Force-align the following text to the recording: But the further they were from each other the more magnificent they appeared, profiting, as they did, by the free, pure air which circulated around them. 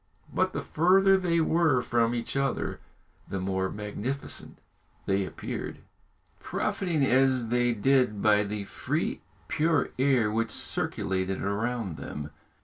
But 0.33 0.51
the 0.53 0.63
further 0.63 1.15
they 1.15 1.39
were 1.41 1.83
from 1.83 2.15
each 2.15 2.35
other 2.35 2.79
the 3.27 3.39
more 3.39 3.69
magnificent 3.69 4.57
they 5.05 5.23
appeared, 5.25 5.77
profiting, 6.39 7.05
as 7.05 7.49
they 7.49 7.73
did, 7.75 8.19
by 8.19 8.43
the 8.43 8.63
free, 8.63 9.21
pure 9.47 9.89
air 9.99 10.31
which 10.31 10.49
circulated 10.49 11.43
around 11.43 11.97
them. 11.97 12.31